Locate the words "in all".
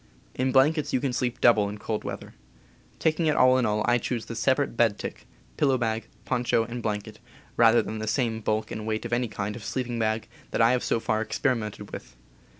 3.59-3.85